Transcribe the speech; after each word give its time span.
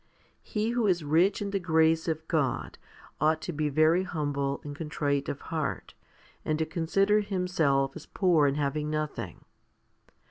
He 0.41 0.71
who 0.71 0.87
is 0.87 1.03
rich 1.03 1.43
in 1.43 1.51
the 1.51 1.59
grace 1.59 2.07
of 2.07 2.27
God 2.27 2.79
ought 3.19 3.39
to 3.43 3.53
be 3.53 3.69
very 3.69 4.01
humble 4.01 4.59
and 4.63 4.75
contrite 4.75 5.29
of 5.29 5.41
heart, 5.53 5.93
and 6.43 6.57
to 6.57 6.65
consider 6.65 7.19
himself 7.19 7.95
as 7.95 8.07
poor 8.07 8.47
and 8.47 8.57
having 8.57 8.89
nothing. 8.89 9.45